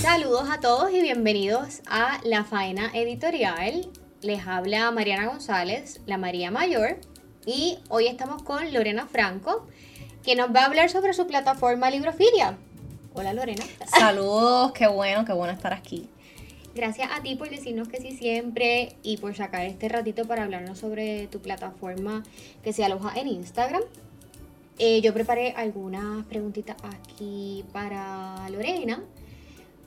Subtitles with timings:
[0.00, 3.90] Saludos a todos y bienvenidos a La Faena Editorial.
[4.22, 6.96] Les habla Mariana González, la María Mayor,
[7.44, 9.66] y hoy estamos con Lorena Franco,
[10.22, 12.56] que nos va a hablar sobre su plataforma Librofilia.
[13.12, 13.64] Hola Lorena.
[13.86, 16.08] Saludos, qué bueno, qué bueno estar aquí.
[16.78, 20.78] Gracias a ti por decirnos que sí siempre y por sacar este ratito para hablarnos
[20.78, 22.22] sobre tu plataforma
[22.62, 23.82] que se aloja en Instagram.
[24.78, 29.02] Eh, yo preparé algunas preguntitas aquí para Lorena,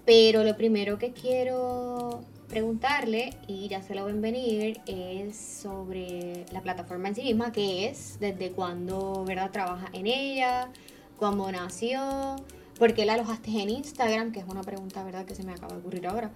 [0.04, 6.60] pero lo primero que quiero preguntarle, y ya se lo ven venir, es sobre la
[6.60, 9.50] plataforma en sí misma, que es, desde cuándo, ¿verdad?
[9.50, 10.70] Trabaja en ella,
[11.16, 12.36] cómo nació,
[12.78, 15.24] por qué la alojaste en Instagram, que es una pregunta, ¿verdad?
[15.24, 16.32] Que se me acaba de ocurrir ahora.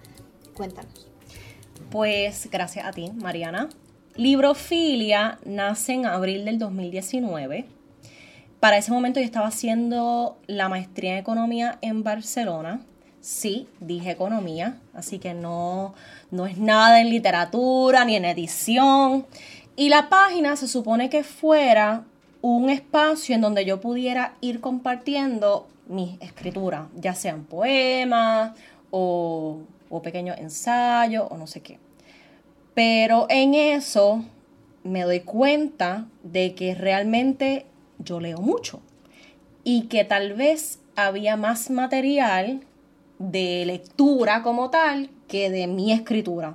[0.56, 1.06] Cuéntanos.
[1.90, 3.68] Pues gracias a ti, Mariana.
[4.16, 7.66] Librofilia nace en abril del 2019.
[8.58, 12.80] Para ese momento yo estaba haciendo la maestría en economía en Barcelona.
[13.20, 15.94] Sí, dije economía, así que no,
[16.30, 19.26] no es nada en literatura ni en edición.
[19.76, 22.04] Y la página se supone que fuera
[22.40, 28.52] un espacio en donde yo pudiera ir compartiendo mis escrituras, ya sean poemas
[28.90, 31.78] o o pequeño ensayo o no sé qué.
[32.74, 34.24] Pero en eso
[34.84, 37.66] me doy cuenta de que realmente
[37.98, 38.80] yo leo mucho
[39.64, 42.60] y que tal vez había más material
[43.18, 46.54] de lectura como tal que de mi escritura.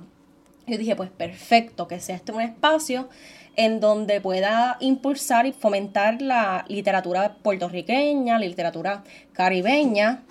[0.66, 3.08] Yo dije, pues perfecto, que sea este un espacio
[3.56, 10.22] en donde pueda impulsar y fomentar la literatura puertorriqueña, la literatura caribeña,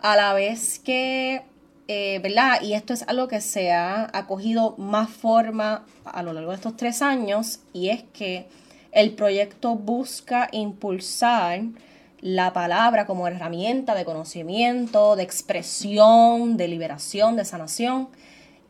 [0.00, 1.42] a la vez que
[1.88, 2.60] eh, ¿verdad?
[2.62, 6.76] Y esto es algo que se ha acogido más forma a lo largo de estos
[6.76, 8.48] tres años y es que
[8.90, 11.60] el proyecto busca impulsar
[12.20, 18.08] la palabra como herramienta de conocimiento, de expresión, de liberación, de sanación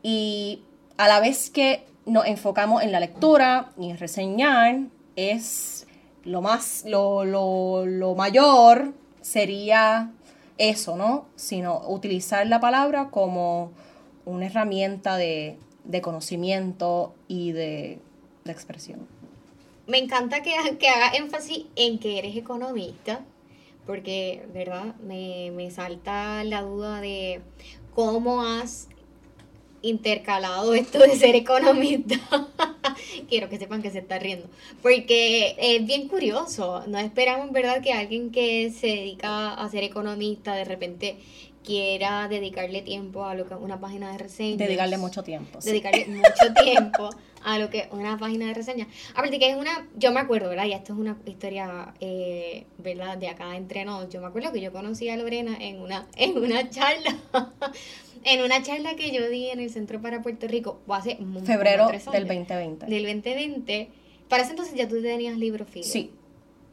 [0.03, 0.61] y
[0.97, 4.77] a la vez que nos enfocamos en la lectura y en reseñar
[5.15, 5.87] es
[6.23, 10.11] lo más, lo, lo, lo mayor sería
[10.57, 11.27] eso, ¿no?
[11.35, 13.71] Sino utilizar la palabra como
[14.25, 15.57] una herramienta de,
[16.01, 17.99] conocimiento y de,
[18.45, 19.07] expresión.
[19.87, 23.21] Me encanta que, que hagas énfasis en que eres economista,
[23.85, 24.95] porque, ¿verdad?
[25.01, 27.41] Me, me salta la duda de
[27.93, 28.89] cómo has
[29.87, 32.15] intercalado esto de ser economista.
[33.29, 34.47] Quiero que sepan que se está riendo.
[34.81, 36.83] Porque es bien curioso.
[36.87, 41.17] No esperamos, ¿verdad?, que alguien que se dedica a ser economista de repente
[41.67, 44.55] quiera dedicarle tiempo a lo que una página de reseña.
[44.55, 45.59] Dedicarle mucho tiempo.
[45.59, 47.09] Dedicarle mucho tiempo
[47.43, 48.87] a lo que una página de reseña.
[49.13, 50.65] Aparte que es una, yo me acuerdo, ¿verdad?
[50.65, 53.17] Y esto es una historia, eh, ¿verdad?
[53.17, 54.07] De acá entre nos.
[54.09, 57.17] Yo me acuerdo que yo conocí a Lorena en una, en una charla
[58.23, 61.87] en una charla que yo di en el Centro para Puerto Rico, o hace febrero
[61.87, 62.85] del 2020.
[62.85, 63.89] Del 2020.
[64.29, 65.91] Para ese entonces ya tú tenías libros físicos.
[65.91, 66.11] Sí.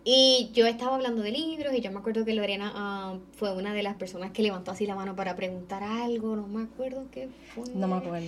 [0.07, 3.73] Y yo estaba hablando de libros y yo me acuerdo que Lorena ah, fue una
[3.73, 7.29] de las personas que levantó así la mano para preguntar algo, no me acuerdo qué
[7.55, 7.65] fue.
[7.75, 8.27] No me acuerdo.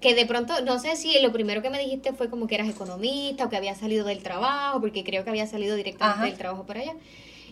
[0.00, 2.68] Que de pronto, no sé si lo primero que me dijiste fue como que eras
[2.68, 6.64] economista o que había salido del trabajo, porque creo que había salido directamente del trabajo
[6.64, 6.94] para allá.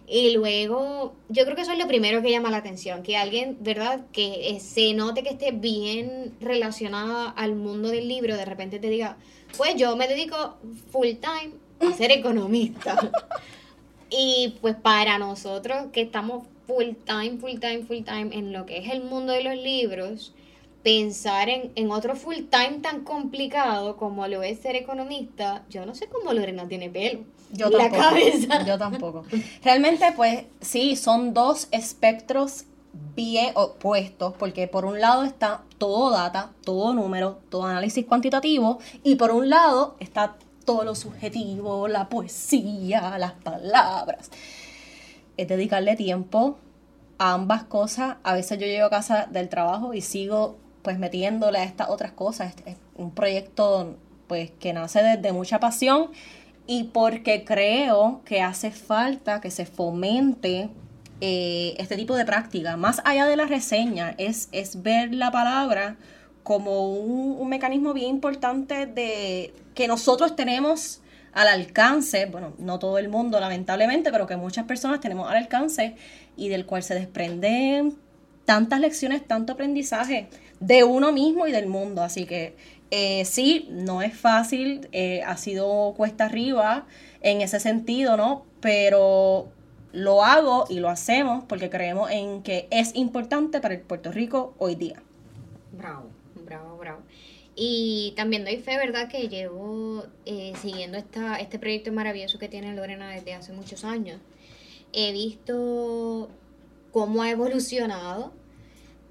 [0.07, 3.57] Y luego, yo creo que eso es lo primero que llama la atención, que alguien,
[3.61, 4.05] ¿verdad?
[4.13, 8.91] Que eh, se note que esté bien relacionada al mundo del libro, de repente te
[8.91, 9.17] diga,
[9.57, 10.57] pues yo me dedico
[10.91, 13.13] full time a ser economista.
[14.11, 18.79] y pues para nosotros que estamos full time, full time, full time en lo que
[18.79, 20.35] es el mundo de los libros,
[20.85, 25.95] pensar en, en otro full time tan complicado como lo es ser economista, yo no
[25.95, 27.25] sé cómo Lorena tiene pelo.
[27.51, 28.03] Yo tampoco.
[28.67, 29.25] Yo tampoco.
[29.63, 32.65] Realmente, pues sí, son dos espectros
[33.17, 39.15] bien opuestos, porque por un lado está todo data, todo número, todo análisis cuantitativo, y
[39.17, 44.31] por un lado está todo lo subjetivo, la poesía, las palabras.
[45.37, 46.59] Es dedicarle tiempo
[47.19, 48.17] a ambas cosas.
[48.23, 52.13] A veces yo llego a casa del trabajo y sigo pues metiéndole a estas otras
[52.13, 52.55] cosas.
[52.67, 53.97] Es un proyecto
[54.29, 56.11] pues que nace desde mucha pasión
[56.67, 60.69] y porque creo que hace falta que se fomente
[61.21, 62.77] eh, este tipo de práctica.
[62.77, 65.97] Más allá de la reseña, es, es ver la palabra
[66.43, 71.01] como un, mecanismo bien importante de que nosotros tenemos
[71.33, 75.97] al alcance, bueno, no todo el mundo lamentablemente, pero que muchas personas tenemos al alcance
[76.37, 77.97] y del cual se desprenden
[78.45, 80.29] tantas lecciones, tanto aprendizaje
[80.61, 82.03] de uno mismo y del mundo.
[82.03, 82.57] Así que
[82.91, 86.87] Eh, sí, no es fácil, eh, ha sido cuesta arriba
[87.23, 88.47] en ese sentido, ¿no?
[88.61, 89.53] Pero
[89.93, 94.55] lo hago y lo hacemos porque creemos en que es importante para el Puerto Rico
[94.59, 95.03] hoy día.
[95.73, 97.03] Bravo, bravo, bravo.
[97.57, 99.09] Y también doy fe, ¿verdad?
[99.09, 104.21] Que llevo eh, siguiendo esta, este proyecto maravilloso que tiene Lorena desde hace muchos años.
[104.93, 106.39] He visto
[106.95, 108.33] cómo ha evolucionado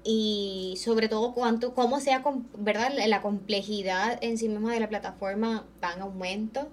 [0.04, 2.24] y sobre todo cuánto, cómo sea,
[2.56, 2.90] ¿verdad?
[3.06, 6.70] La complejidad en sí misma de la plataforma va en aumento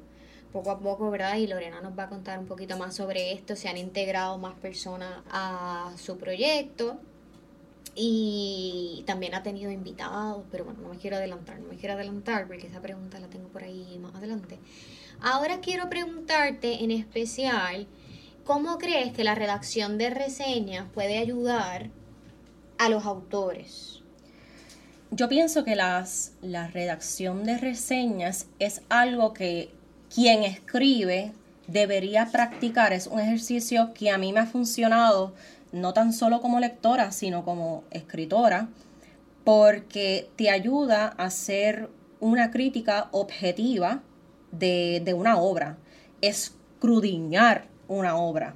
[0.53, 1.35] poco a poco, ¿verdad?
[1.35, 3.57] Y Lorena nos va a contar un poquito más sobre esto.
[3.57, 6.97] Se han integrado más personas a su proyecto
[7.93, 12.47] y también ha tenido invitados, pero bueno, no me quiero adelantar, no me quiero adelantar
[12.47, 14.59] porque esa pregunta la tengo por ahí más adelante.
[15.19, 17.85] Ahora quiero preguntarte en especial,
[18.43, 21.89] ¿cómo crees que la redacción de reseñas puede ayudar
[22.77, 24.01] a los autores?
[25.11, 29.71] Yo pienso que las, la redacción de reseñas es algo que
[30.13, 31.33] quien escribe
[31.67, 32.93] debería practicar.
[32.93, 35.33] Es un ejercicio que a mí me ha funcionado
[35.71, 38.69] no tan solo como lectora, sino como escritora,
[39.44, 41.89] porque te ayuda a hacer
[42.19, 44.01] una crítica objetiva
[44.51, 45.77] de, de una obra,
[46.21, 48.55] escrudiñar una obra.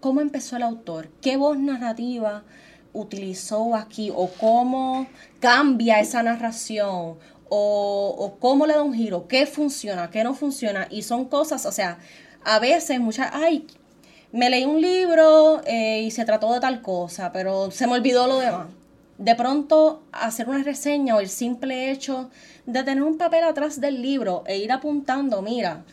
[0.00, 1.08] ¿Cómo empezó el autor?
[1.20, 2.44] ¿Qué voz narrativa
[2.92, 4.10] utilizó aquí?
[4.14, 5.06] ¿O cómo
[5.40, 7.18] cambia esa narración?
[7.48, 10.86] O, cómo le da un giro, qué funciona, qué no funciona.
[10.88, 11.98] Y son cosas, o sea,
[12.44, 13.66] a veces muchas, ay,
[14.30, 18.28] me leí un libro eh, y se trató de tal cosa, pero se me olvidó
[18.28, 18.68] lo demás.
[19.18, 22.30] De pronto, hacer una reseña o el simple hecho
[22.66, 25.84] de tener un papel atrás del libro e ir apuntando, mira,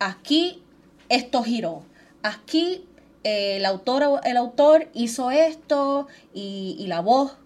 [0.00, 0.62] aquí
[1.08, 1.84] esto giró,
[2.24, 2.84] aquí
[3.22, 7.36] eh, el, autor, el autor hizo esto y, y la voz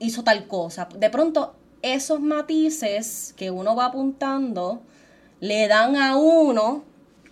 [0.00, 0.88] hizo tal cosa.
[0.98, 4.82] De pronto, esos matices que uno va apuntando
[5.40, 6.84] le dan a uno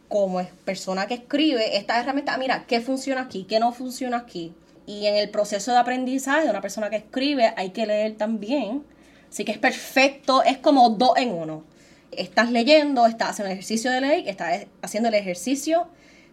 [0.08, 3.44] como persona que escribe, esta herramienta, mira, ¿qué funciona aquí?
[3.44, 4.54] ¿Qué no funciona aquí?
[4.86, 8.84] Y en el proceso de aprendizaje de una persona que escribe hay que leer también.
[9.28, 11.64] Así que es perfecto, es como dos en uno.
[12.12, 15.88] Estás leyendo, estás haciendo el ejercicio de ley, estás haciendo el ejercicio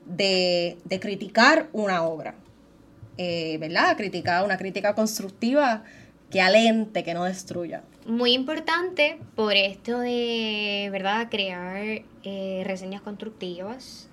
[0.05, 2.35] de, criticar una obra.
[3.17, 3.97] Eh, ¿Verdad?
[3.97, 5.83] Criticar una crítica constructiva
[6.29, 14.09] que alente, que no destruya muy importante por esto de, ¿verdad?, crear eh, reseñas constructivas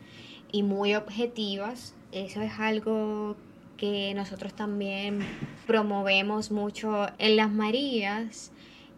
[0.52, 1.94] y muy objetivas.
[2.12, 3.36] Eso es algo
[3.76, 5.20] que nosotros también
[5.66, 8.50] promovemos mucho en las Marías,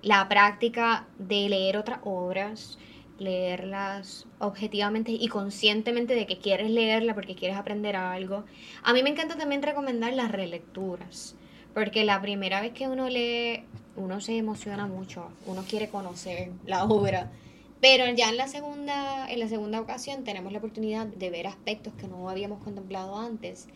[0.02, 2.78] la práctica de leer otras obras,
[3.20, 8.44] leerlas objetivamente y conscientemente de que quieres leerla porque quieres aprender algo.
[8.82, 11.36] A mí me encanta también recomendar las relecturas,
[11.74, 13.64] porque la primera vez que uno lee
[13.96, 17.30] uno se emociona mucho, uno quiere conocer la obra.
[17.80, 21.94] Pero ya en la segunda, en la segunda ocasión tenemos la oportunidad de ver aspectos
[21.94, 23.68] que no habíamos contemplado antes.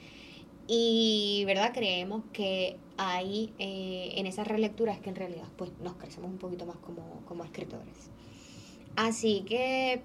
[0.66, 1.72] Y, ¿verdad?
[1.74, 6.64] Creemos que hay eh, en esas relecturas que en realidad pues nos crecemos un poquito
[6.64, 8.10] más como, como escritores.
[8.96, 10.02] Así que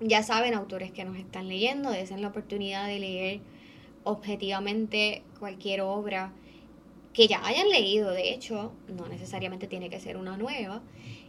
[0.00, 3.40] ya saben, autores que nos están leyendo, desen la oportunidad de leer
[4.04, 6.32] objetivamente cualquier obra
[7.12, 10.82] que ya hayan leído, de hecho, no necesariamente tiene que ser una nueva.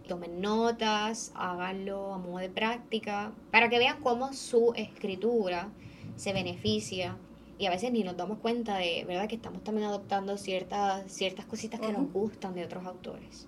[0.07, 5.69] Tomen notas, háganlo a modo de práctica, para que vean cómo su escritura
[6.15, 7.17] se beneficia.
[7.57, 11.45] Y a veces ni nos damos cuenta de, ¿verdad?, que estamos también adoptando ciertas, ciertas
[11.45, 13.47] cositas que nos gustan de otros autores.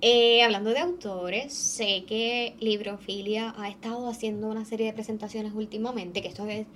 [0.00, 6.20] Eh, hablando de autores, sé que Librofilia ha estado haciendo una serie de presentaciones últimamente,
[6.20, 6.66] que esto es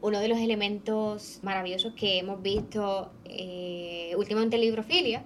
[0.00, 5.24] uno de los elementos maravillosos que hemos visto eh, últimamente en Librofilia.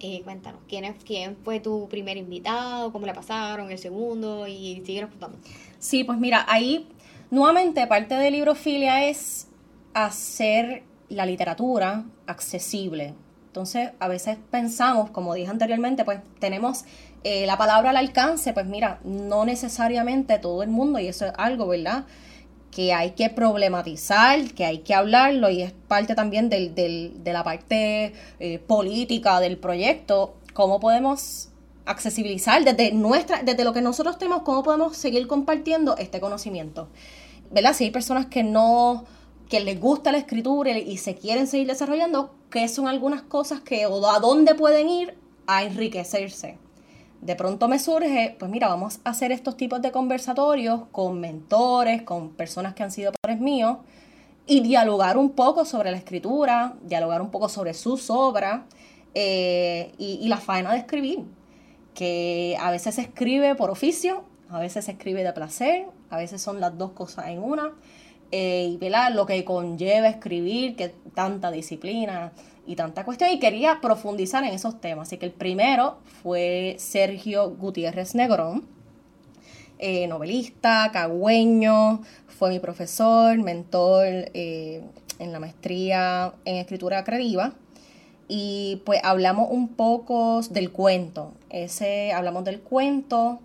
[0.00, 2.90] Eh, cuéntanos, ¿quién, ¿quién fue tu primer invitado?
[2.92, 3.70] ¿Cómo la pasaron?
[3.70, 4.46] ¿El segundo?
[4.48, 5.38] Y contando.
[5.78, 6.88] Sí, pues mira, ahí
[7.30, 9.48] nuevamente parte de Librofilia es
[9.92, 13.14] hacer la literatura accesible.
[13.50, 16.84] Entonces, a veces pensamos, como dije anteriormente, pues tenemos
[17.24, 21.32] eh, la palabra al alcance, pues mira, no necesariamente todo el mundo, y eso es
[21.36, 22.04] algo, ¿verdad?
[22.70, 27.42] que hay que problematizar, que hay que hablarlo y es parte también del, de la
[27.42, 31.48] parte eh, política del proyecto, cómo podemos
[31.86, 36.88] accesibilizar desde nuestra, desde lo que nosotros tenemos, cómo podemos seguir compartiendo este conocimiento.
[37.50, 37.74] ¿Verdad?
[37.74, 39.04] Si hay personas que no,
[39.50, 43.60] que les gusta la escritura y, y se quieren seguir desarrollando, ¿qué son algunas cosas
[43.60, 46.56] que, o a dónde pueden ir a enriquecerse?
[47.20, 52.02] de pronto me surge, pues mira, vamos a hacer estos tipos de conversatorios con mentores,
[52.02, 53.78] con personas que han sido padres míos,
[54.46, 58.62] y dialogar un poco sobre la escritura, dialogar un poco sobre sus obras
[59.14, 61.24] eh, y, la faena de escribir.
[61.94, 66.40] que a veces se escribe por oficio, a veces se escribe de placer, a veces
[66.40, 67.72] son las dos cosas en una.
[68.32, 69.12] Eh, y ¿verdad?
[69.12, 72.32] lo que conlleva escribir, que tanta disciplina
[72.66, 73.30] y tanta cuestión.
[73.30, 75.08] Y quería profundizar en esos temas.
[75.08, 78.66] Así que el primero fue Sergio Gutiérrez Negrón,
[79.78, 84.82] eh, novelista, cagüeño, fue mi profesor, mentor eh,
[85.18, 87.52] en la maestría en escritura creativa.
[88.28, 91.32] Y pues hablamos un poco del cuento.
[91.48, 93.40] Ese, hablamos del cuento.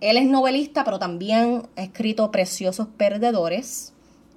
[0.00, 3.92] Él es novelista, pero también ha escrito Preciosos Perdedores,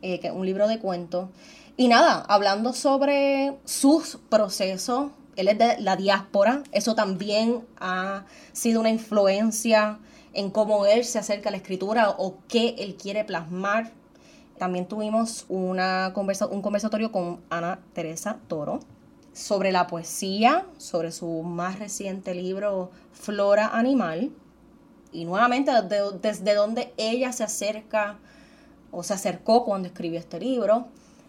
[0.06, 1.30] eh, que es un libro de cuentos.
[1.78, 8.82] Y nada, hablando sobre sus procesos, él es de la diáspora, eso también ha sido
[8.82, 9.98] una influencia
[10.34, 13.94] en cómo él se acerca a la escritura o qué él quiere plasmar.
[14.60, 18.82] También tuvimos una conversa, un conversatorio con Ana Teresa Toro
[19.34, 24.30] sobre la poesía, sobre su más reciente libro Flora Animal.
[25.12, 28.20] Y nuevamente desde, desde donde ella se acerca
[28.96, 30.88] o se acercó cuando escribió este libro.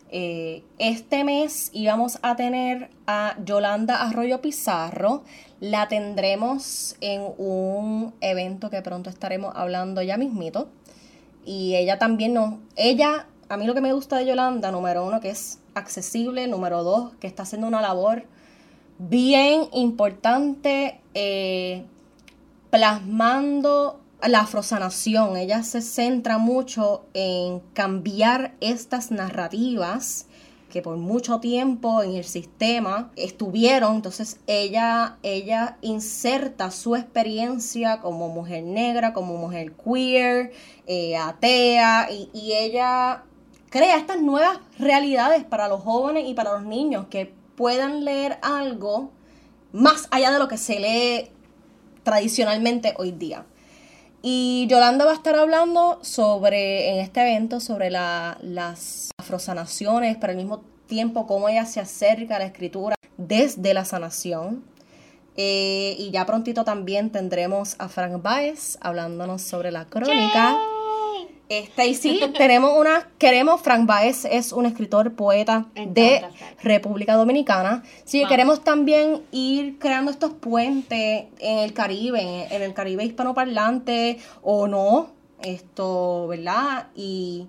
[0.08, 5.25] Eh, este mes íbamos a tener a Yolanda Arroyo Pizarro.
[5.61, 10.68] La tendremos en un evento que pronto estaremos hablando ya mismito.
[11.44, 12.54] Y ella también nos...
[12.76, 16.46] Ella, a mí lo que me gusta de Yolanda, número uno, que es accesible.
[16.46, 18.25] Número dos, que está haciendo una labor
[18.99, 21.85] bien importante eh,
[22.70, 30.26] plasmando la afrosanación, ella se centra mucho en cambiar estas narrativas
[30.71, 38.28] que por mucho tiempo en el sistema estuvieron, entonces ella, ella inserta su experiencia como
[38.28, 40.52] mujer negra, como mujer queer,
[40.87, 43.23] eh, atea, y, y ella
[43.71, 49.12] crea estas nuevas realidades para los jóvenes y para los niños que puedan leer algo
[49.73, 51.30] más allá de lo que se lee
[52.02, 53.47] tradicionalmente hoy día.
[54.28, 60.37] Y Yolanda va a estar hablando sobre, en este evento, sobre las afrosanaciones, pero al
[60.37, 64.64] mismo tiempo cómo ella se acerca a la escritura desde la sanación.
[65.37, 70.56] Eh, y ya prontito también tendremos a Frank Baez hablándonos sobre la crónica.
[71.48, 76.24] Este, y sí, tenemos una, queremos, Frank Baez es un escritor, poeta de
[76.62, 77.84] República Dominicana.
[78.04, 84.66] Sí, queremos también ir creando estos puentes en el Caribe, en, el Caribe hispanoparlante o
[84.66, 85.10] no,
[85.40, 86.88] esto, ¿verdad?
[86.96, 87.46] Y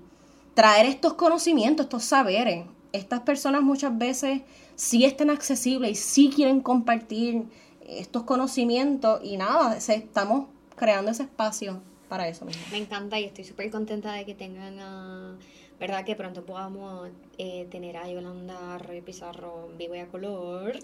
[0.53, 2.65] traer estos conocimientos, estos saberes.
[2.93, 4.41] Estas personas muchas veces
[4.75, 7.45] sí están accesibles y sí quieren compartir
[7.81, 12.63] estos conocimientos y nada, estamos creando ese espacio para eso mismo.
[12.71, 15.37] Me encanta y estoy súper contenta de que tengan a,
[15.79, 16.05] ¿verdad?
[16.05, 20.79] Que pronto podamos eh, tener a Yolanda Rey Pizarro vivo y a color.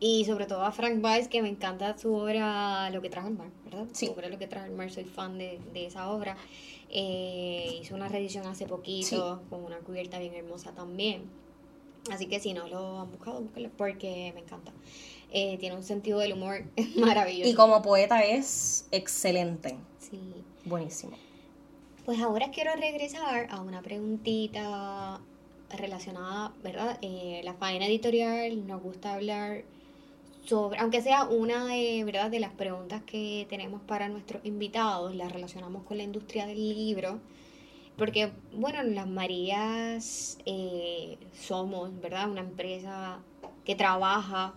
[0.00, 3.34] Y sobre todo a Frank Weiss, que me encanta su obra Lo que trajo el
[3.34, 3.86] mar, ¿verdad?
[3.92, 4.06] Sí.
[4.06, 6.36] Su obra Lo que trajo el mar, soy fan de, de esa obra.
[6.90, 11.24] Eh, hizo una reedición hace poquito con una cubierta bien hermosa también.
[12.10, 14.72] Así que si no lo han buscado, búsquenlo porque me encanta.
[15.30, 16.64] Eh, tiene un sentido del humor
[16.96, 17.50] maravilloso.
[17.50, 19.76] Y como poeta es excelente.
[19.98, 20.18] Sí.
[20.64, 21.16] Buenísimo.
[22.04, 25.20] Pues ahora quiero regresar a una preguntita
[25.76, 26.98] relacionada, ¿verdad?
[27.02, 29.64] Eh, la faena editorial, nos gusta hablar
[30.44, 32.30] sobre, aunque sea una de, ¿verdad?
[32.30, 37.20] de las preguntas que tenemos para nuestros invitados, la relacionamos con la industria del libro,
[37.98, 42.30] porque, bueno, las Marías eh, somos, ¿verdad?
[42.30, 43.18] Una empresa
[43.64, 44.54] que trabaja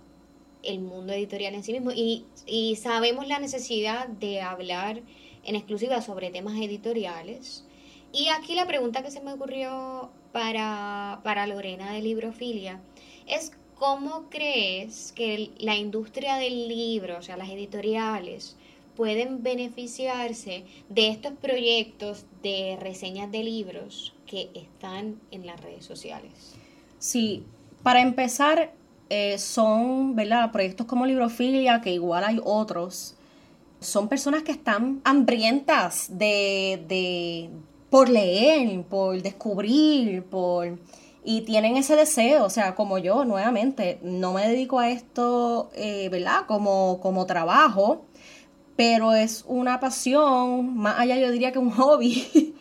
[0.64, 5.02] el mundo editorial en sí mismo y, y sabemos la necesidad de hablar
[5.44, 7.66] en exclusiva sobre temas editoriales.
[8.14, 12.82] Y aquí la pregunta que se me ocurrió para, para Lorena de Librofilia
[13.28, 18.58] es cómo crees que la industria del libro, o sea, las editoriales,
[18.96, 26.54] pueden beneficiarse de estos proyectos de reseñas de libros que están en las redes sociales.
[27.00, 27.44] Sí,
[27.82, 28.74] para empezar,
[29.14, 30.54] eh, son ¿verdad?
[30.54, 33.16] proyectos como Librofilia, que igual hay otros,
[33.82, 37.50] son personas que están hambrientas de, de
[37.90, 40.80] por leer, por descubrir, por
[41.26, 46.08] y tienen ese deseo, o sea, como yo, nuevamente, no me dedico a esto, eh,
[46.10, 46.46] ¿verdad?
[46.48, 48.06] Como, como trabajo,
[48.78, 52.56] pero es una pasión, más allá yo diría que un hobby,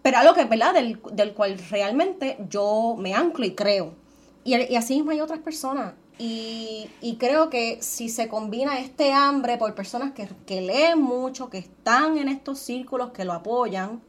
[0.00, 0.72] pero algo que, ¿verdad?
[0.72, 4.01] Del, del cual realmente yo me anclo y creo.
[4.44, 5.94] Y, y así mismo hay otras personas.
[6.18, 12.16] Y, creo que si se combina este hambre por personas que, leen mucho, que están
[12.18, 14.00] en estos círculos, que lo apoyan,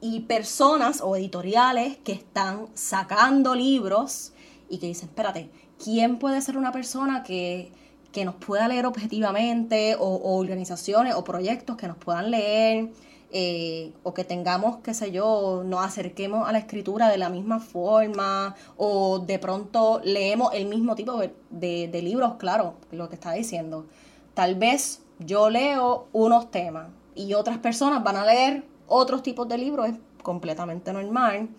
[0.00, 4.32] y personas o editoriales que están sacando libros
[4.68, 5.50] y que dicen, espérate,
[5.82, 7.72] ¿quién puede ser una persona que,
[8.12, 12.90] que nos pueda leer objetivamente o, organizaciones o proyectos que nos puedan leer.
[13.30, 17.60] Eh, o que tengamos, qué sé yo, nos acerquemos a la escritura de la misma
[17.60, 23.32] forma, o de pronto leemos el mismo tipo de, de, libros, claro, lo que está
[23.32, 23.86] diciendo.
[24.32, 29.58] Tal vez yo leo unos temas y otras personas van a leer otros tipos de
[29.58, 31.50] libros, es completamente normal,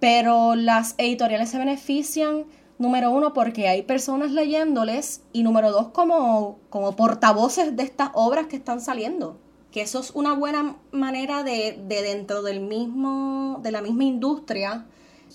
[0.00, 2.44] pero las editoriales se benefician
[2.80, 8.46] Número uno, porque hay personas leyéndoles y número dos, como, como portavoces de estas obras
[8.46, 9.36] que están saliendo.
[9.72, 14.86] Que eso es una buena manera de, de dentro del mismo, de la misma industria,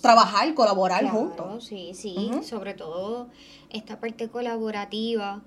[0.02, 1.66] trabajar, colaborar juntos.
[1.66, 3.28] Sí, sí, sobre todo
[3.70, 5.42] esta parte colaborativa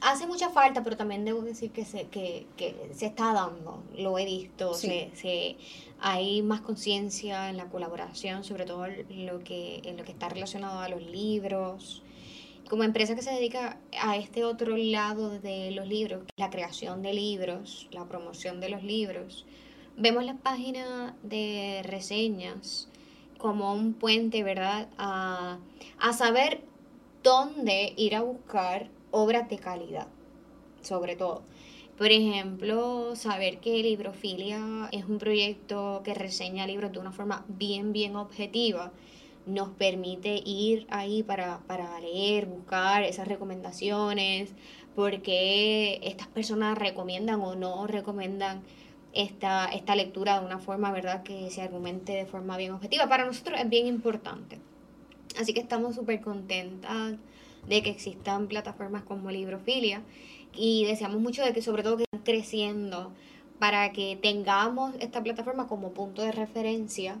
[0.00, 4.18] hace mucha falta, pero también debo decir que se, que, que se está dando, lo
[4.18, 5.56] he visto, se, se,
[6.00, 10.80] hay más conciencia en la colaboración, sobre todo lo, que, en lo que está relacionado
[10.80, 12.02] a los libros.
[12.70, 17.12] Como empresa que se dedica a este otro lado de los libros, la creación de
[17.12, 19.44] libros, la promoción de los libros,
[19.96, 22.88] vemos la página de reseñas
[23.38, 24.88] como un puente, ¿verdad?
[24.98, 25.58] A,
[25.98, 26.62] a saber
[27.24, 30.06] dónde ir a buscar obras de calidad,
[30.80, 31.42] sobre todo.
[31.98, 37.92] Por ejemplo, saber que Librofilia es un proyecto que reseña libros de una forma bien,
[37.92, 38.92] bien objetiva,
[39.46, 44.52] nos permite ir ahí para, para leer, buscar esas recomendaciones,
[44.94, 48.62] porque estas personas recomiendan o no recomiendan
[49.12, 53.08] esta, esta lectura de una forma, ¿verdad?, que se argumente de forma bien objetiva.
[53.08, 54.58] Para nosotros es bien importante.
[55.38, 57.16] Así que estamos súper contentas
[57.68, 60.02] de que existan plataformas como Librofilia
[60.54, 63.12] y deseamos mucho de que sobre todo que estén creciendo
[63.58, 67.18] para que tengamos esta plataforma como punto de referencia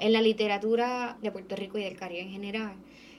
[0.00, 2.74] en la literatura de Puerto Rico y del Caribe en general.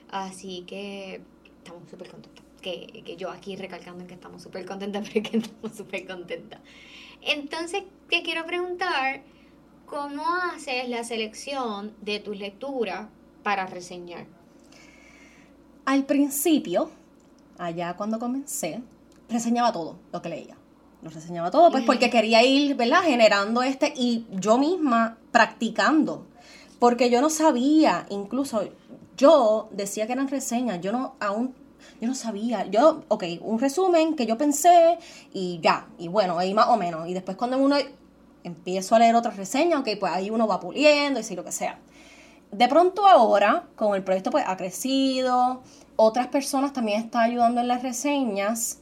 [0.10, 1.22] Así que
[1.58, 2.44] estamos súper contentos.
[2.62, 6.60] Que, que, yo aquí recalcando en que estamos súper contentas, pero que estamos súper contentas.
[7.22, 9.22] Entonces, te quiero preguntar,
[9.86, 10.24] ¿cómo
[10.54, 13.08] haces la selección de tus lecturas
[13.44, 14.28] para reseñar?
[15.86, 16.92] Al principio,
[17.58, 18.82] allá cuando comencé,
[19.30, 20.58] reseñaba todo lo que leía.
[21.02, 23.02] Lo reseñaba todo, pues porque quería ir, ¿verdad?
[23.04, 26.28] Generando este y yo misma practicando.
[26.82, 28.64] Porque yo no sabía, incluso
[29.16, 31.56] yo decía que eran reseñas, yo no aún
[32.02, 32.66] yo no sabía.
[32.66, 34.98] Yo, ok, un resumen que yo pensé
[35.32, 37.08] y ya, y bueno, ahí más o menos.
[37.08, 37.78] Y después cuando uno
[38.44, 41.54] empiezo a leer otras reseñas, ok, pues ahí uno va puliendo y sí, lo que
[41.54, 41.80] sea
[42.52, 45.62] de pronto ahora, como el proyecto pues ha crecido,
[45.96, 48.80] otras personas también están ayudando en las reseñas.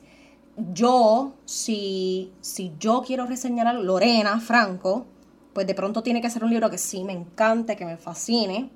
[0.74, 5.06] Yo, si, si yo quiero reseñar a Lorena Franco,
[5.54, 8.70] pues de pronto tiene que ser un libro que sí me encante, que me fascine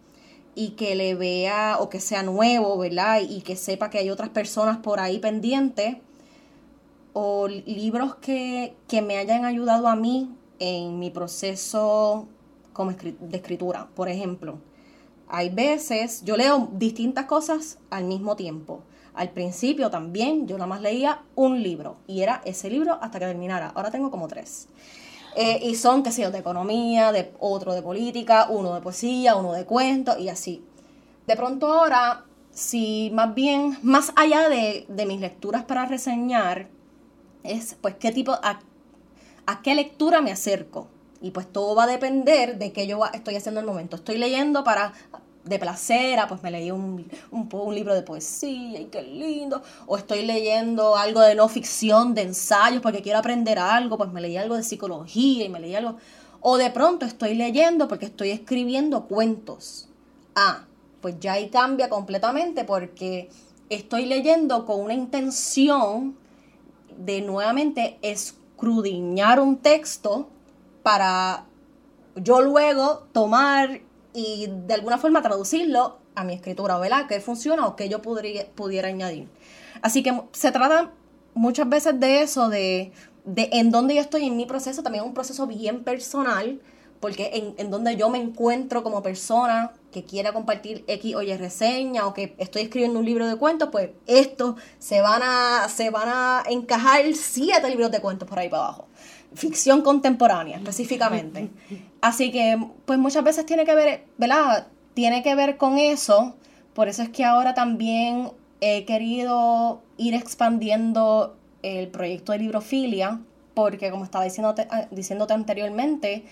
[0.56, 3.22] y que le vea o que sea nuevo, ¿verdad?
[3.22, 5.98] Y que sepa que hay otras personas por ahí pendientes.
[7.14, 12.28] O libros que, que me hayan ayudado a mí en mi proceso
[12.74, 14.58] como de escritura, por ejemplo
[15.36, 18.84] hay veces, yo leo distintas cosas al mismo tiempo.
[19.16, 23.26] Al principio también yo nada más leía un libro y era ese libro hasta que
[23.26, 23.72] terminara.
[23.74, 24.68] Ahora tengo como tres.
[25.36, 29.36] Eh, y son, qué sé yo, de economía, de otro de política, uno de poesía,
[29.36, 30.64] uno de cuentos y así.
[31.28, 36.68] De pronto ahora, si más bien, más allá de, mis lecturas para reseñar,
[37.44, 38.60] es pues qué tipo, a,
[39.46, 40.88] a qué lectura me acerco.
[41.22, 43.96] Y pues todo va a depender de qué yo estoy haciendo en el momento.
[43.96, 44.94] Estoy leyendo para
[45.44, 50.26] de placer, pues me leí un, un, libro de poesía y qué lindo, o estoy
[50.26, 54.56] leyendo algo de no ficción, de ensayos, porque quiero aprender algo, pues me leí algo
[54.56, 55.98] de psicología y me leí algo,
[56.40, 59.90] o de pronto estoy leyendo porque estoy escribiendo cuentos.
[60.36, 60.66] Ah,
[61.02, 63.30] pues ya ahí cambia completamente porque
[63.70, 66.16] estoy leyendo con una intención
[66.98, 70.30] de nuevamente escrudiñar un texto
[70.84, 71.46] para
[72.16, 73.82] yo luego tomar
[74.14, 77.08] y de alguna forma traducirlo a mi escritura, ¿verdad?
[77.08, 79.28] ¿Qué funciona o qué yo podría, pudiera añadir?
[79.82, 80.92] Así que se trata
[81.34, 82.92] muchas veces de eso, de,
[83.26, 86.62] de en dónde yo estoy en mi proceso, también un proceso bien personal,
[87.00, 91.36] porque en, en donde yo me encuentro como persona que quiera compartir X o Y
[91.36, 95.90] reseña o que estoy escribiendo un libro de cuentos, pues estos se van a, se
[95.90, 98.88] van a encajar siete libros de cuentos por ahí para abajo
[99.36, 101.50] ficción contemporánea específicamente.
[102.02, 104.68] Así que, pues muchas veces tiene que ver, ¿verdad?
[104.94, 106.36] Tiene que ver con eso.
[106.74, 113.22] Por eso es que ahora también he querido ir expandiendo el proyecto de librofilia,
[113.54, 116.26] porque como estaba diciéndote, ah, diciéndote anteriormente,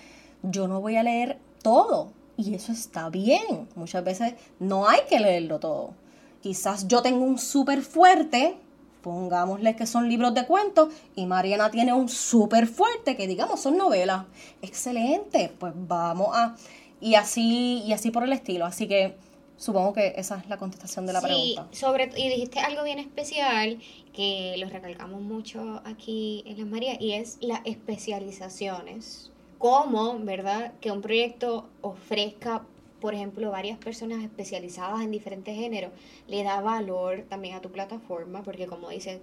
[0.43, 2.11] yo no voy a leer todo.
[2.37, 3.67] Y eso está bien.
[3.75, 5.93] Muchas veces no hay que leerlo todo.
[6.41, 8.57] Quizás yo tengo un súper fuerte
[9.01, 13.77] pongámosle que son libros de cuentos y Mariana tiene un súper fuerte que digamos son
[13.77, 14.25] novelas.
[14.61, 16.55] Excelente, pues vamos a...
[16.99, 18.65] Y así, y así por el estilo.
[18.65, 19.15] Así que
[19.57, 23.79] supongo que esa es la contestación de la sí, Sobre, y dijiste algo bien especial
[24.13, 29.31] que lo recalcamos mucho aquí en Las Marías y es las especializaciones.
[29.57, 30.73] Cómo, ¿verdad?
[30.81, 32.63] Que un proyecto ofrezca
[33.01, 35.91] por ejemplo, varias personas especializadas en diferentes géneros,
[36.27, 39.19] le da valor también a tu plataforma, porque como dices,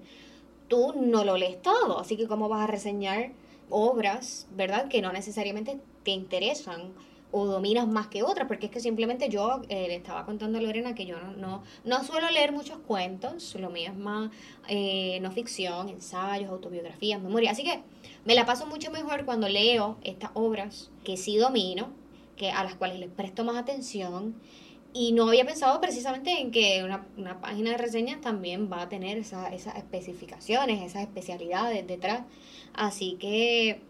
[0.66, 3.30] tú no lo lees todo, así que cómo vas a reseñar
[3.70, 4.88] obras, ¿verdad?
[4.88, 6.92] Que no necesariamente te interesan
[7.30, 10.62] o dominas más que otras, porque es que simplemente yo eh, le estaba contando a
[10.62, 14.30] Lorena que yo no, no, suelo leer muchos cuentos, lo mío es más
[14.66, 17.82] eh, no ficción, ensayos, autobiografías, memoria, así que
[18.24, 21.90] me la paso mucho mejor cuando leo estas obras que sí domino,
[22.38, 24.34] que, a las cuales les presto más atención.
[24.94, 28.88] Y no había pensado precisamente en que una, una página de reseñas también va a
[28.88, 32.22] tener esa, esas especificaciones, esas especialidades detrás.
[32.72, 33.82] Así que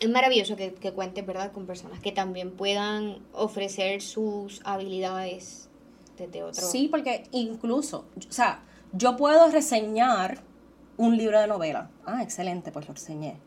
[0.00, 5.70] es maravilloso que, que cuentes, ¿verdad?, con personas que también puedan ofrecer sus habilidades
[6.18, 6.66] desde otro.
[6.66, 10.42] Sí, porque incluso, o sea, yo puedo reseñar
[10.96, 11.90] un libro de novela.
[12.04, 13.38] Ah, excelente, pues lo reseñé.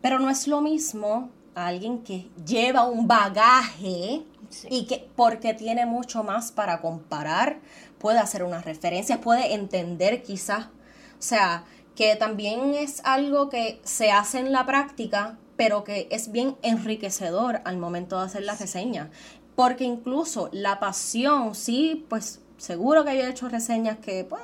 [0.00, 4.24] Pero no es lo mismo alguien que lleva un bagaje
[4.68, 7.60] y que porque tiene mucho más para comparar,
[7.98, 14.10] puede hacer unas referencias, puede entender quizás, o sea, que también es algo que se
[14.10, 19.10] hace en la práctica, pero que es bien enriquecedor al momento de hacer la reseña.
[19.54, 24.42] Porque incluso la pasión, sí, pues seguro que yo he hecho reseñas que, pues,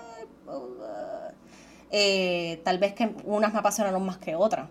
[1.91, 4.69] eh, tal vez que unas me apasionaron más que otras.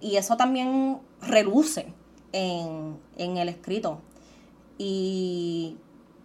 [0.00, 1.92] Y eso también reluce
[2.32, 4.00] en, el escrito.
[4.78, 5.76] Y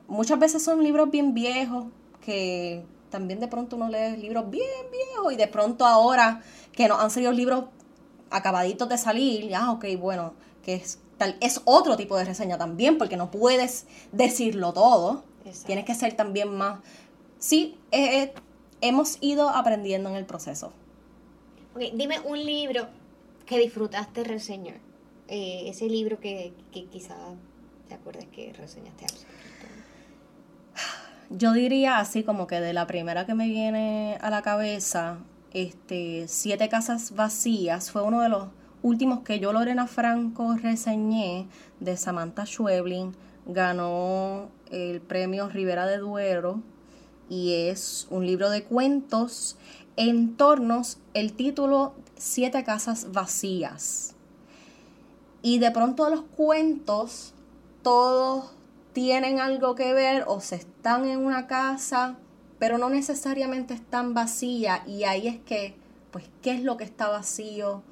[0.07, 1.85] muchas veces son libros bien viejos
[2.21, 6.99] que también de pronto uno lee libros bien viejos y de pronto ahora que nos
[6.99, 7.65] han salido libros
[8.29, 10.33] acabaditos de salir, ya, ok, bueno,
[10.63, 15.23] que es, tal, es otro tipo de reseña también, porque no puedes decirlo todo.
[15.65, 16.79] Tienes que ser también más...
[17.39, 18.33] Sí, eh, eh,
[18.81, 20.71] hemos ido aprendiendo en el proceso.
[21.73, 22.87] Okay, dime un libro
[23.45, 24.88] que disfrutaste reseñar?
[25.31, 27.15] Eh, ese libro que, que quizá
[27.87, 29.27] te acuerdes que reseñaste hace
[31.29, 35.19] Yo diría así como que de la primera que me viene a la cabeza,
[35.53, 38.47] este, Siete Casas Vacías, fue uno de los
[38.81, 41.47] últimos que yo, Lorena Franco, reseñé
[41.79, 43.15] de Samantha Schweblin.
[43.45, 46.61] Ganó el premio Rivera de Duero
[47.29, 49.57] y es un libro de cuentos
[49.95, 54.15] en tornos, el título siete casas vacías.
[55.41, 57.33] Y de pronto los cuentos,
[57.81, 58.51] todos
[58.93, 62.17] tienen algo que ver o se están en una casa,
[62.57, 64.81] pero no necesariamente están vacías.
[64.87, 65.75] Y ahí es que,
[66.11, 67.83] pues, ¿qué es lo que está vacío?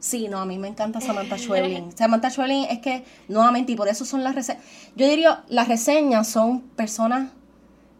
[0.00, 1.96] Sí, no, a mí me encanta Samantha Schweblin.
[1.96, 4.64] Samantha Schweblin es que, nuevamente, y por eso son las reseñas.
[4.96, 7.30] Yo diría, las reseñas son personas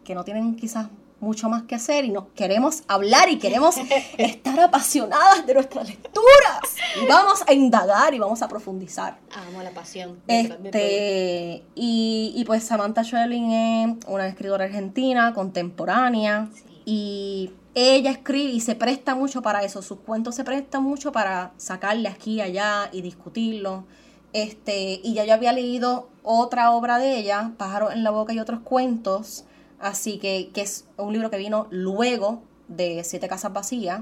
[0.03, 0.87] que no tienen quizás
[1.21, 3.75] mucho más que hacer y nos queremos hablar y queremos
[4.17, 6.59] estar apasionadas de nuestras lecturas.
[7.01, 9.17] Y vamos a indagar y vamos a profundizar.
[9.33, 10.19] Amo la pasión.
[10.27, 16.49] Este, y, y, pues Samantha Schweblin es una escritora argentina, contemporánea,
[16.85, 19.81] y ella escribe y se presta mucho para eso.
[19.81, 23.85] Sus cuentos se prestan mucho para sacarle aquí y allá y discutirlo.
[24.33, 28.39] Este, y ya yo había leído otra obra de ella, Pájaro en la boca y
[28.39, 29.45] otros cuentos,
[29.81, 34.01] Así que, que es un libro que vino luego de Siete Casas Vacías.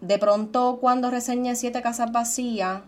[0.00, 2.82] De pronto, cuando reseñé Siete Casas Vacías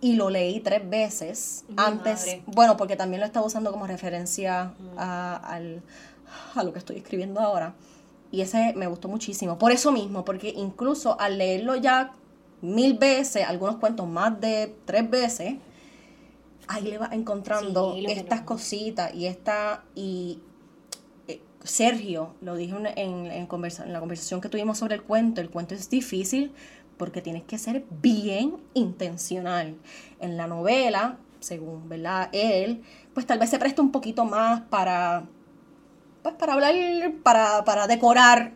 [0.00, 5.60] y lo leí tres veces, antes, bueno, porque también lo estaba usando como referencia a,
[6.54, 7.74] a lo que estoy escribiendo ahora.
[8.32, 9.58] Y ese me gustó muchísimo.
[9.58, 12.12] Por eso mismo, porque incluso al leerlo ya
[12.62, 15.54] mil veces, algunos cuentos más de tres veces,
[16.68, 20.40] ahí le vas encontrando estas cositas y esta y
[21.64, 25.74] Sergio lo dijo en, en, en, la conversación que tuvimos sobre el cuento, el cuento
[25.74, 26.52] es difícil
[26.96, 29.76] porque tienes que ser bien intencional.
[30.20, 32.28] En la novela, según ¿verdad?
[32.32, 32.82] él,
[33.14, 35.24] pues tal vez se presta un poquito más para,
[36.22, 36.74] pues para hablar,
[37.22, 38.52] para, para decorar.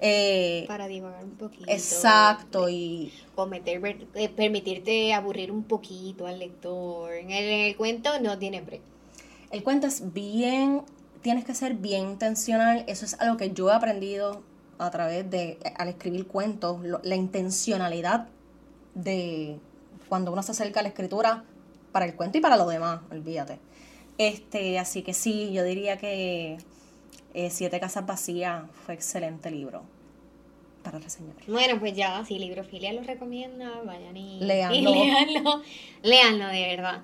[0.00, 1.64] Eh, para divagar un poquito.
[1.66, 3.12] Exacto, y...
[3.34, 3.80] Cometer,
[4.14, 7.12] eh, permitirte aburrir un poquito al lector.
[7.14, 8.82] En el, en el cuento no tiene break.
[9.50, 10.82] El cuento es bien
[11.22, 12.84] tienes que ser bien intencional.
[12.86, 14.42] Eso es algo que yo he aprendido
[14.78, 18.28] a través de, al escribir cuentos, la intencionalidad
[18.94, 19.58] de
[20.08, 21.44] cuando uno se acerca a la escritura
[21.92, 23.58] para el cuento y para lo demás, olvídate.
[24.18, 26.58] Este, así que sí, yo diría que
[27.34, 29.82] eh, Siete Casas Vacías fue excelente libro.
[30.82, 31.36] para reseñar.
[31.46, 34.76] Bueno, pues ya, si Librofilia lo recomienda, vayan y, Léanlo.
[34.94, 35.62] y léanlo.
[36.02, 37.02] Léanlo, de verdad.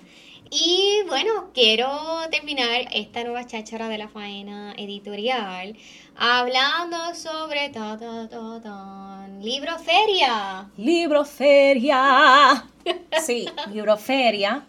[0.51, 1.89] Y bueno, quiero
[2.31, 5.75] terminar esta nueva cháchara de la faena editorial
[6.15, 10.69] hablando sobre ta, ta, ta, Libroferia.
[10.77, 12.65] Libroferia.
[13.21, 14.65] Sí, Libroferia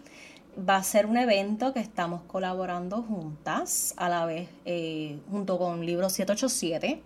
[0.57, 5.85] va a ser un evento que estamos colaborando juntas a la vez, eh, junto con
[5.85, 7.01] Libro 787.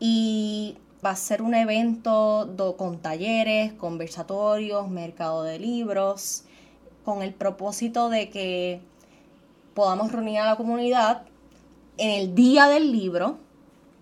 [0.00, 6.44] Y va a ser un evento con talleres, conversatorios, mercado de libros,
[7.08, 8.82] con el propósito de que
[9.72, 11.22] podamos reunir a la comunidad
[11.96, 13.38] en el día del libro,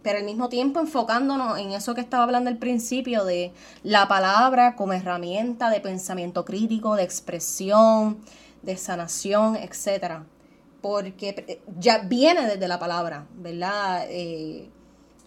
[0.03, 3.53] pero al mismo tiempo enfocándonos en eso que estaba hablando al principio de
[3.85, 8.19] la palabra como herramienta de pensamiento crítico, de expresión,
[8.62, 10.27] de sanación, etcétera.
[10.81, 14.05] Porque eh, ya viene desde la palabra, ¿verdad?
[14.09, 14.69] Eh,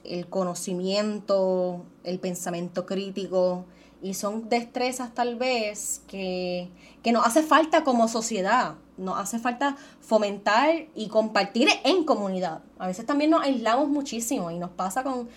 [0.03, 3.63] el conocimiento, el pensamiento crítico,
[4.01, 6.69] y son destrezas tal vez que,
[7.03, 12.61] que nos hace falta como sociedad, nos hace falta fomentar y compartir en comunidad.
[12.77, 15.29] A veces también nos aislamos muchísimo y nos pasa con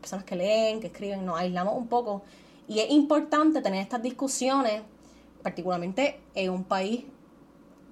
[0.00, 2.22] personas que leen, que escriben, nos aislamos un poco.
[2.68, 4.82] Y es importante tener estas discusiones,
[5.42, 7.04] particularmente en un país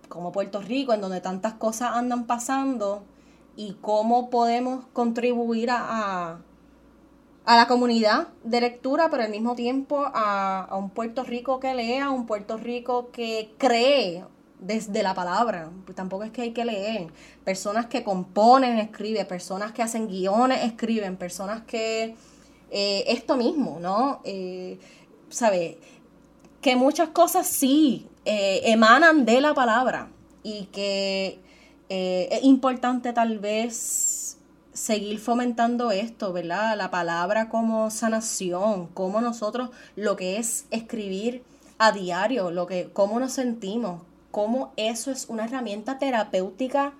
[0.08, 3.04] como Puerto Rico, en donde tantas cosas andan pasando,
[3.56, 6.38] y cómo podemos contribuir a,
[7.50, 11.74] a la comunidad de lectura, pero al mismo tiempo a, a un Puerto Rico que
[11.74, 14.24] lea, un Puerto Rico que cree
[14.60, 15.70] desde la palabra.
[15.84, 17.08] Pues tampoco es que hay que leer.
[17.44, 22.14] Personas que componen, escriben, personas que hacen guiones, escriben, personas que...
[22.70, 24.20] eh, esto mismo, ¿no?
[24.24, 24.78] Eh,
[25.28, 25.78] ¿Sabe?
[26.60, 30.08] que muchas cosas sí eh, emanan de la palabra
[30.42, 31.38] y que
[31.88, 34.38] eh, es importante tal vez
[34.72, 36.76] seguir fomentando esto, ¿verdad?
[36.76, 41.42] La palabra como sanación, como nosotros lo que es escribir
[41.78, 46.92] a diario, lo que cómo nos sentimos, cómo eso es una herramienta terapéutica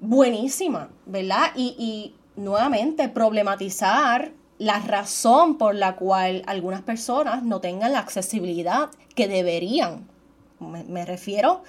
[0.00, 1.52] buenísima, ¿verdad?
[1.54, 8.90] Y, y nuevamente problematizar la razón por la cual algunas personas no tengan la accesibilidad
[9.14, 10.06] que deberían.
[10.58, 11.62] Me, me refiero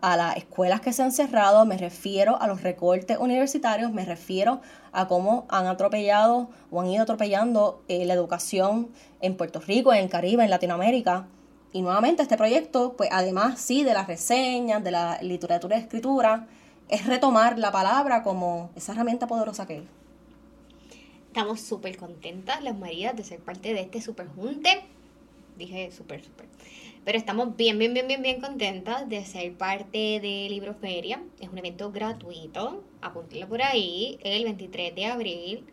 [0.00, 4.60] a las escuelas que se han cerrado, me refiero a los recortes universitarios, me refiero
[4.92, 10.04] a cómo han atropellado o han ido atropellando eh, la educación en Puerto Rico, en
[10.04, 11.26] el Caribe, en Latinoamérica.
[11.72, 16.46] Y nuevamente este proyecto, pues además sí de las reseñas, de la literatura y escritura,
[16.88, 19.84] es retomar la palabra como esa herramienta poderosa que es.
[21.28, 24.84] Estamos súper contentas, las Marías, de ser parte de este super junte.
[25.58, 26.46] Dije súper, súper.
[27.04, 31.22] Pero estamos bien, bien, bien, bien, bien contentas de ser parte de Libroferia.
[31.38, 35.66] Es un evento gratuito, apúntenlo por ahí, el 23 de abril,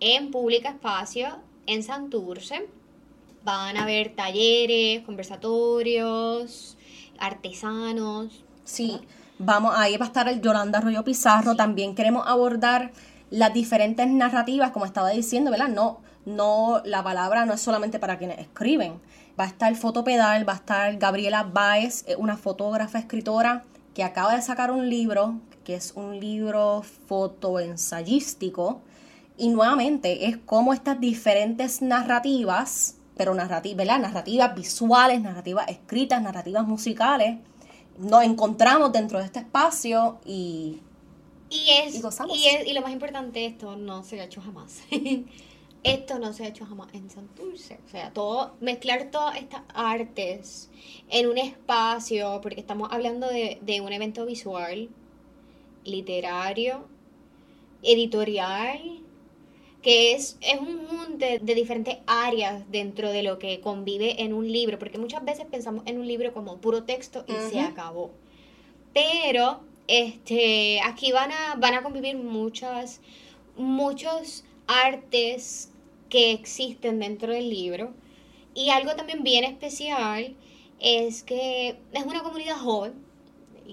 [0.00, 2.68] en Pública Espacio, en Santurce.
[3.44, 6.76] Van a haber talleres, conversatorios,
[7.18, 8.44] artesanos.
[8.64, 9.00] Sí,
[9.38, 11.56] vamos, ahí va a estar el Yolanda Arroyo Pizarro.
[11.56, 12.92] También queremos abordar
[13.30, 15.68] las diferentes narrativas, como estaba diciendo, ¿verdad?
[15.68, 19.00] No, no, la palabra no es solamente para quienes escriben.
[19.38, 24.34] Va a estar Fotopedal, va a estar Gabriela Baez, eh, una fotógrafa, escritora, que acaba
[24.36, 28.80] de sacar un libro, que es un libro fotoensayístico.
[29.36, 33.98] Y nuevamente es como estas diferentes narrativas, pero narrativas, ¿verdad?
[33.98, 37.38] Narrativas visuales, narrativas escritas, narrativas musicales,
[37.98, 40.80] nos encontramos dentro de este espacio y
[41.50, 42.36] Y es, Y gozamos.
[42.36, 44.80] y es- y lo más importante, esto no se ha hecho jamás.
[45.84, 47.78] esto no se ha hecho jamás en Santurce.
[47.86, 50.70] O sea, todo, mezclar todas estas artes
[51.10, 54.88] en un espacio, porque estamos hablando de, de un evento visual,
[55.84, 56.86] literario,
[57.82, 58.80] editorial,
[59.82, 64.50] que es, es un junte de diferentes áreas dentro de lo que convive en un
[64.50, 68.10] libro, porque muchas veces pensamos en un libro como puro texto y se acabó.
[68.94, 73.02] Pero este, aquí van a, van a convivir muchas,
[73.56, 75.70] muchos artes
[76.14, 77.92] que existen dentro del libro.
[78.54, 80.36] Y algo también bien especial
[80.78, 82.92] es que es una comunidad joven.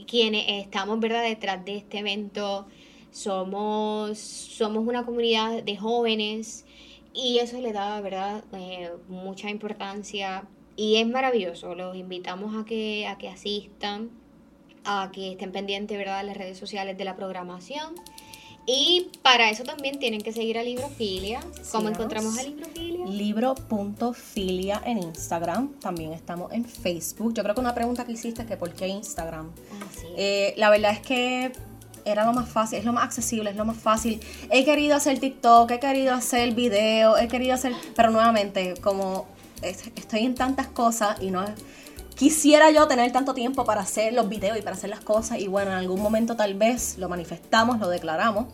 [0.08, 2.65] Quienes estamos, ¿verdad?, detrás de este evento
[3.12, 6.65] somos, somos una comunidad de jóvenes
[7.13, 11.75] y eso le da, ¿verdad?, Eh, mucha importancia y es maravilloso.
[11.75, 14.10] Los invitamos a que, a que asistan,
[14.84, 17.93] a que estén pendientes, ¿verdad?, de las redes sociales de la programación.
[18.65, 21.39] Y para eso también tienen que seguir a Librofilia.
[21.41, 21.91] ¿Cómo Síganos.
[21.91, 23.06] encontramos a Librofilia?
[23.06, 25.74] libro.filia en Instagram.
[25.80, 27.34] También estamos en Facebook.
[27.34, 29.50] Yo creo que una pregunta que hiciste es que por qué Instagram.
[29.89, 30.13] Así es.
[30.15, 31.52] Eh, la verdad es que
[32.06, 34.19] era lo más fácil, es lo más accesible, es lo más fácil.
[34.50, 39.28] He querido hacer TikTok, he querido hacer video, he querido hacer, pero nuevamente, como
[39.62, 41.45] estoy en tantas cosas y no
[42.22, 45.48] quisiera yo tener tanto tiempo para hacer los videos y para hacer las cosas y
[45.48, 48.46] bueno, en algún momento tal vez lo manifestamos, lo declaramos,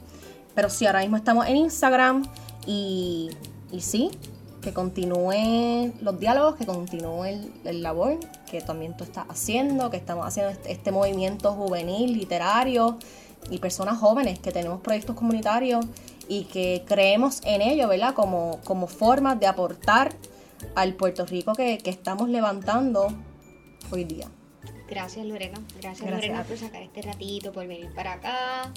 [0.55, 2.23] pero sí, ahora mismo estamos en Instagram
[2.65, 3.29] y,
[3.73, 4.09] y sí,
[4.61, 7.25] que continúe los diálogos, que continúe
[7.65, 8.17] el, labor
[8.49, 12.97] que también tú estás haciendo, que estamos haciendo este, este, movimiento juvenil, literario
[13.49, 15.85] y personas jóvenes que tenemos proyectos comunitarios
[16.29, 18.13] y que creemos en ello, ¿verdad?
[18.13, 20.13] Como, como formas de aportar
[20.75, 23.09] al Puerto Rico que, estamos levantando
[23.91, 24.29] hoy día.
[24.89, 28.71] Gracias Lorena, gracias, Lorena por sacar este ratito, por venir para acá.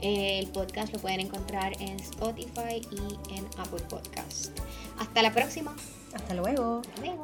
[0.00, 2.98] El podcast lo pueden encontrar en Spotify y
[3.36, 4.58] en Apple Podcast.
[4.98, 5.76] Hasta la próxima.
[6.12, 6.80] Hasta luego.
[6.80, 7.22] Hasta luego.